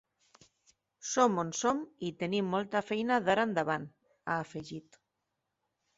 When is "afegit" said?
4.47-4.99